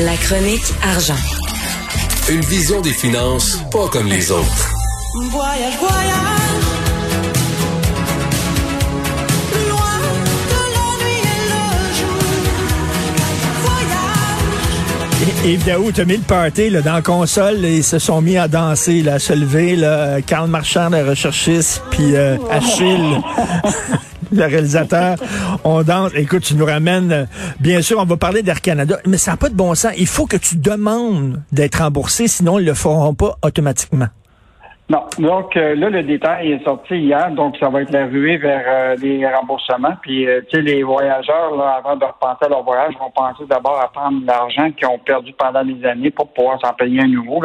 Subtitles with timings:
[0.00, 1.14] La chronique argent.
[2.28, 4.70] Une vision des finances pas comme les autres.
[5.30, 6.64] Voyage, voyage.
[9.68, 9.98] Loin
[10.50, 12.22] de l'ennui et le jour.
[15.22, 15.44] Voyage.
[15.44, 18.20] Et- Yves Daou, t'as mis le party là, dans la console, là, ils se sont
[18.20, 23.20] mis à danser, là, à se lever, là, Karl Marchand, le recherchiste, puis euh, Achille,
[24.34, 25.16] le réalisateur,
[25.64, 26.12] on danse.
[26.14, 27.24] Écoute, tu nous ramènes, euh,
[27.60, 29.92] bien sûr, on va parler d'Air Canada, mais ça n'a pas de bon sens.
[29.96, 34.06] Il faut que tu demandes d'être remboursé, sinon ils le feront pas automatiquement.
[34.90, 35.00] Non.
[35.18, 38.64] Donc euh, là, le détail est sorti hier, donc ça va être la ruée vers
[38.66, 39.94] euh, les remboursements.
[40.02, 43.80] Puis, tu sais, les voyageurs, là, avant de repenser à leur voyage, vont penser d'abord
[43.80, 47.40] à prendre l'argent qu'ils ont perdu pendant des années pour pouvoir s'en payer un nouveau.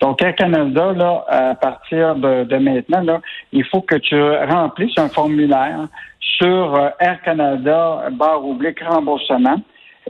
[0.00, 3.20] Donc, Air Canada, là, à partir de, de maintenant, là,
[3.52, 4.14] il faut que tu
[4.48, 5.88] remplisses un formulaire
[6.38, 9.60] sur euh, Air Canada, barre oblique remboursement,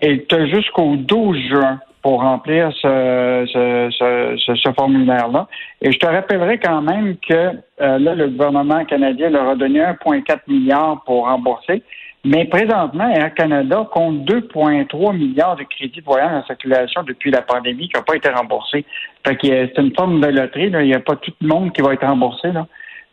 [0.01, 5.47] et tu as jusqu'au 12 juin pour remplir ce, ce, ce, ce- formulaire-là.
[5.81, 9.81] Et je te rappellerai quand même que euh, là, le gouvernement canadien leur a donné
[9.81, 11.83] 1,4 milliard pour rembourser.
[12.27, 17.43] Mais présentement, Air Canada compte 2,3 milliards de crédits de voyage en circulation depuis la
[17.43, 18.85] pandémie qui n'ont pas été remboursés.
[19.27, 20.71] Fait que euh, c'est une forme de loterie.
[20.71, 20.83] là.
[20.83, 22.53] Il n'y a pas tout le monde qui va être remboursé.
[22.53, 22.67] Là.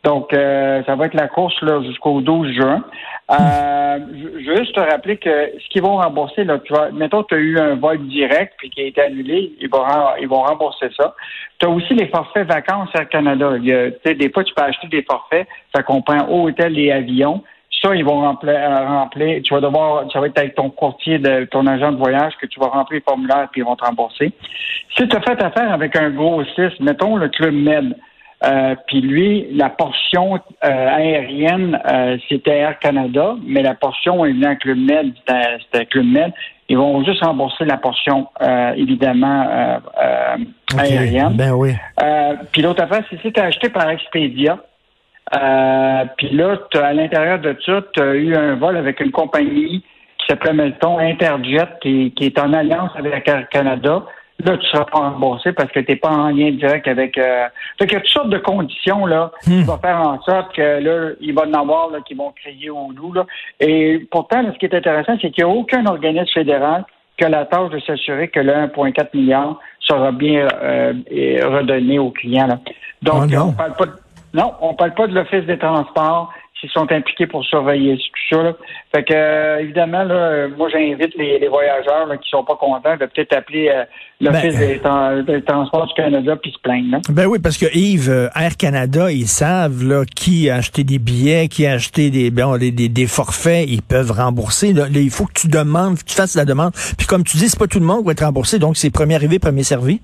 [0.04, 2.84] Donc, euh, ça va être la course là, jusqu'au 12 juin.
[3.30, 6.90] Euh, je je veux juste te rappeler que ce qu'ils vont rembourser, là, tu vois,
[6.90, 9.84] mettons, tu as eu un vol direct puis qui a été annulé, ils vont,
[10.20, 11.14] ils vont rembourser ça.
[11.58, 13.52] Tu as aussi les forfaits vacances Air Canada.
[13.58, 17.44] Il y a, des fois, tu peux acheter des forfaits, ça comprend hôtel et avion.
[17.80, 19.40] Ça, ils vont remplir, remplir.
[19.42, 22.46] Tu vas devoir, ça va être avec ton courtier, de ton agent de voyage que
[22.46, 24.32] tu vas remplir le formulaire puis ils vont te rembourser.
[24.96, 27.96] Si tu as fait affaire avec un gros 6, mettons le Club Med,
[28.44, 34.56] euh, puis lui, la portion euh, aérienne, euh, c'était Air Canada, mais la portion évidemment
[34.56, 36.32] Club Med, c'était c'était Club Med.
[36.68, 41.34] Ils vont juste rembourser la portion, euh, évidemment, euh, euh, aérienne.
[41.34, 41.72] Ben oui.
[42.02, 44.58] Euh, puis l'autre affaire, c'est si tu acheté par Expedia,
[45.34, 49.84] euh, puis là, à l'intérieur de ça, tu as eu un vol avec une compagnie
[50.18, 54.02] qui s'appelle, mettons, Interjet, qui, qui est en alliance avec Air Canada.
[54.44, 57.16] Là, tu seras pas remboursé parce que tu n'es pas en lien direct avec...
[57.18, 57.46] Euh...
[57.78, 60.80] Fait qu'il y a toutes sortes de conditions là, qui vont faire en sorte que
[60.80, 63.12] là, il va y en avoir là, qui vont crier au loup.
[63.12, 63.26] Là.
[63.60, 66.84] Et pourtant, là, ce qui est intéressant, c'est qu'il n'y a aucun organisme fédéral
[67.16, 70.92] qui a la tâche de s'assurer que le 1,4 milliard sera bien euh,
[71.44, 72.46] redonné aux clients.
[72.46, 72.58] Là.
[73.02, 73.48] Donc, Oh non.
[73.48, 73.92] on parle pas de,
[74.34, 78.42] non, on parle pas de l'Office des transports s'ils sont impliqués pour surveiller tout ça.
[78.42, 78.52] Là.
[78.94, 82.54] Fait que euh, évidemment, là, euh, moi j'invite les, les voyageurs là, qui sont pas
[82.56, 83.84] contents de peut-être appeler euh,
[84.20, 87.00] l'Office Ben, des, Tran- des transports du Canada puis se plaindre.
[87.10, 91.48] Ben oui, parce que Yves, Air Canada, ils savent là, qui a acheté des billets,
[91.48, 94.72] qui a acheté des, bon, des, des, des forfaits, ils peuvent rembourser.
[94.72, 96.72] Là, il faut que tu demandes, que tu fasses la demande.
[96.96, 98.90] Puis comme tu dis, c'est pas tout le monde qui va être remboursé, donc c'est
[98.90, 100.00] premier arrivé, premier servi.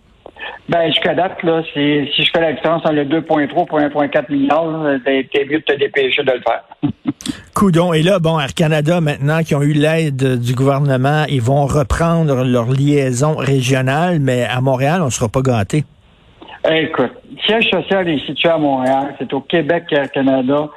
[0.68, 4.98] Ben, jusqu'à date, là, si je fais la différence entre le 2,3 pour 1,4 milliard,
[5.04, 6.64] t'es mieux de te dépêcher de le faire.
[7.54, 7.92] Coudon.
[7.92, 12.44] Et là, bon, Air Canada, maintenant, qui ont eu l'aide du gouvernement, ils vont reprendre
[12.44, 15.84] leur liaison régionale, mais à Montréal, on sera pas gâtés.
[16.70, 19.14] Écoute, le siège social est situé à Montréal.
[19.18, 20.68] C'est au Québec qu'Air Canada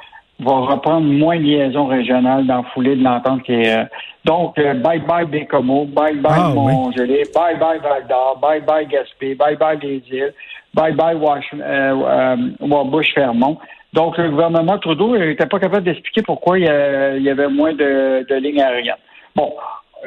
[0.42, 3.76] va reprendre moins de liaisons régionales dans la foulée de l'entente qui est.
[3.76, 3.84] euh,
[4.24, 6.72] donc, euh, bye bye Bécomo, bye bye Ah, oui.
[6.72, 10.32] Montgelé, bye bye Val d'Or, bye bye Gaspé, bye bye les îles,
[10.74, 13.58] bye bye Wash, euh, euh, Wabush Fermont.
[13.92, 18.34] Donc, le gouvernement Trudeau n'était pas capable d'expliquer pourquoi il y, avait moins de, de
[18.36, 18.94] lignes aériennes.
[19.36, 19.52] Bon,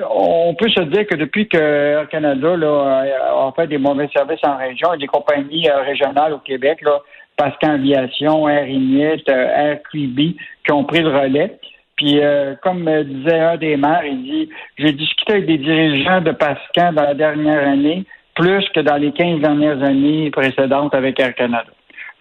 [0.10, 4.44] on peut se dire que depuis que Air Canada là, a fait des mauvais services
[4.44, 7.00] en région, a des compagnies euh, régionales au Québec, là,
[7.38, 10.20] Pascan Aviation, Air Inuit, euh, Air QB,
[10.66, 11.60] qui ont pris le relais.
[11.98, 16.32] Puis, euh, comme disait un des maires, il dit J'ai discuté avec des dirigeants de
[16.32, 18.06] Pascan dans la dernière année,
[18.36, 21.72] plus que dans les 15 dernières années précédentes avec Air Canada.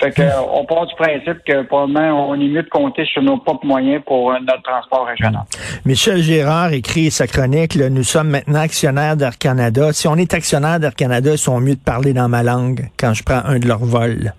[0.01, 0.23] Fait que,
[0.53, 4.03] on part du principe que probablement on est mieux de compter sur nos propres moyens
[4.07, 5.43] pour euh, notre transport régional.
[5.85, 9.93] Michel Gérard écrit sa chronique, là, nous sommes maintenant actionnaires d'Air Canada.
[9.93, 13.15] Si on est actionnaire d'Air Canada, ils sont mieux de parler dans ma langue quand
[13.15, 14.33] je prends un de leurs vols.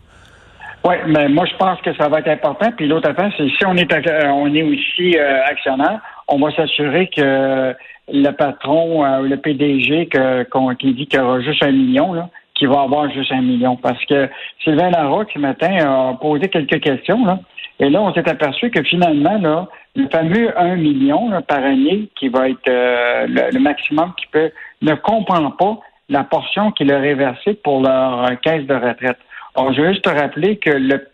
[0.86, 2.72] Oui, mais moi je pense que ça va être important.
[2.78, 6.52] Puis l'autre affaire, c'est si on est euh, on est aussi euh, actionnaire, on va
[6.52, 7.74] s'assurer que
[8.12, 10.44] le patron, euh, le PDG que,
[10.76, 13.76] qui dit qu'il y aura juste un million, là, qui va avoir juste un million.
[13.78, 14.30] Parce que
[14.64, 17.40] Sylvain Larocque, ce matin, a posé quelques questions, là.
[17.80, 22.10] Et là, on s'est aperçu que finalement, là, le fameux 1 million là, par année,
[22.16, 25.80] qui va être euh, le, le maximum qui peut, ne comprend pas
[26.10, 29.18] la portion qui leur est versée pour leur euh, caisse de retraite.
[29.56, 31.08] Alors, je veux juste te rappeler que le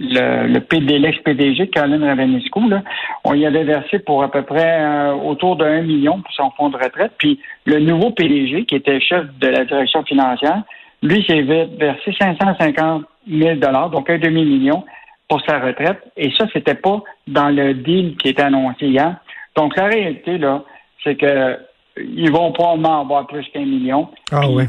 [0.00, 2.82] le, le PD, l'ex-PDG, Caroline Ravenescu, là,
[3.24, 6.50] on y avait versé pour à peu près euh, autour de 1 million pour son
[6.52, 7.12] fonds de retraite.
[7.18, 10.62] Puis le nouveau PDG, qui était chef de la direction financière,
[11.02, 13.56] lui, s'est versé 550 000
[13.90, 14.84] donc un demi-million
[15.28, 16.00] pour sa retraite.
[16.16, 19.16] Et ça, c'était pas dans le deal qui était annoncé hier.
[19.56, 20.62] Donc la réalité, là,
[21.04, 21.58] c'est que
[21.96, 24.08] ils vont probablement avoir plus qu'un million.
[24.30, 24.64] Ah oui.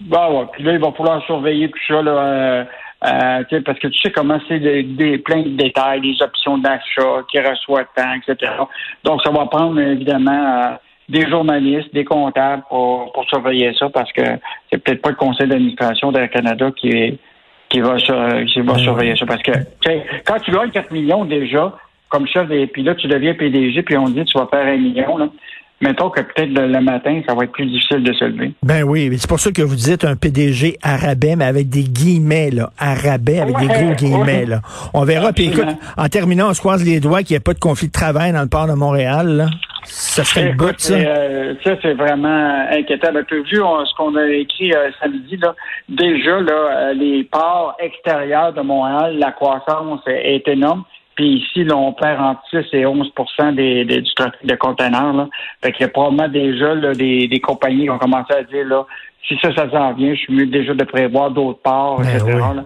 [0.00, 0.46] Bah ouais.
[0.52, 2.64] Puis là, il va falloir surveiller tout ça, là, euh,
[3.06, 6.20] euh, tu sais, parce que tu sais comment c'est des, des- plein de détails, des
[6.22, 8.52] options d'achat, qui reçoit tant, etc.
[9.04, 10.32] Donc, ça va prendre, évidemment,
[10.70, 10.74] euh,
[11.08, 14.22] des journalistes, des comptables pour, pour surveiller ça, parce que
[14.70, 17.18] c'est peut-être pas le conseil d'administration d'Air Canada qui est
[17.68, 19.26] qui va, qui va surveiller ça.
[19.26, 21.72] Parce que, tu sais, quand tu gagnes 4 millions déjà,
[22.08, 24.76] comme chef, des, puis là, tu deviens PDG, puis on dit tu vas faire un
[24.76, 25.28] million, là.
[25.82, 28.52] Mettons que peut-être le, matin, ça va être plus difficile de se lever.
[28.62, 31.84] Ben oui, mais c'est pour ça que vous dites un PDG arabais, mais avec des
[31.84, 32.70] guillemets, là.
[32.78, 34.46] Arabais, avec des gros guillemets, ouais.
[34.46, 34.60] là.
[34.92, 35.32] On verra.
[35.32, 35.64] Puis écoute,
[35.96, 38.32] en terminant, on se croise les doigts qu'il n'y ait pas de conflit de travail
[38.32, 39.46] dans le port de Montréal, là.
[39.84, 40.92] Ça serait le bout, ça.
[40.94, 43.08] euh, ça, c'est vraiment inquiétant.
[43.26, 45.54] Tu as vu on- ce qu'on a écrit euh, samedi, là.
[45.88, 50.84] Déjà, là, euh, les ports extérieurs de Montréal, la croissance est énorme.
[51.20, 53.12] Puis ici, là, on perd entre 6 et 11
[53.52, 55.12] des, des- du trafic de conteneurs.
[55.12, 55.28] Là.
[55.62, 58.64] Fait qu'il y a probablement déjà là, des, des compagnies qui ont commencé à dire
[58.66, 58.86] là,
[59.28, 62.24] si ça, ça s'en vient, je suis mieux déjà de prévoir d'autres ports, Ben etc.
[62.26, 62.56] oui.
[62.56, 62.64] là.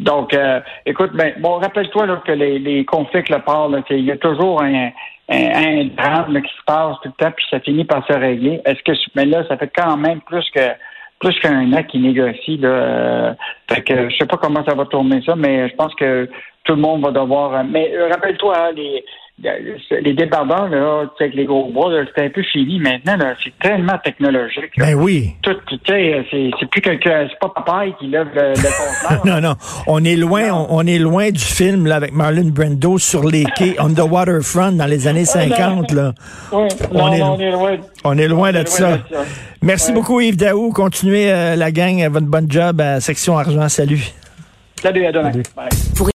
[0.00, 3.80] Donc, euh, écoute, ben, bon, rappelle-toi là, que les, les conflits avec le port, là,
[3.80, 4.90] qu'il y a toujours un,
[5.30, 8.12] un, un drame là, qui se passe tout le temps, puis ça finit par se
[8.12, 8.60] régler.
[8.66, 10.60] Est-ce que, mais là, ça fait quand même plus que
[11.20, 12.58] plus qu'un an qui négocie.
[12.58, 13.34] Là, euh,
[13.70, 16.28] fait que je sais pas comment ça va tourner ça, mais je pense que
[16.64, 17.54] tout le monde va devoir.
[17.54, 19.04] euh, Mais euh, rappelle-toi, hein, les
[20.02, 23.16] les débardeurs, là, tu sais, avec les gros bois, là, c'est un peu fini maintenant.
[23.16, 24.76] là, C'est tellement technologique.
[24.76, 24.86] là.
[24.86, 25.34] Ben oui.
[25.42, 29.24] Tout, tu sais, c'est c'est plus quelqu'un, c'est pas papaye qui lève le, le conteneur.
[29.40, 29.54] Non, non.
[29.88, 33.42] On est loin, on, on est loin du film, là, avec Marlon Brando sur les
[33.56, 36.12] quais, on the waterfront dans les années 50, là.
[36.52, 37.76] Oui, On non, est- non, on est loin.
[38.04, 38.88] On est loin On de est ça.
[38.88, 39.24] loin de ça.
[39.62, 39.94] Merci Ouais.
[39.96, 40.70] beaucoup, Yves Daou.
[40.72, 43.68] Continuez euh, la gang, votre bon job à Section Argent.
[43.68, 43.98] Salut.
[44.80, 45.32] Salut, à demain.
[45.56, 45.68] Bye.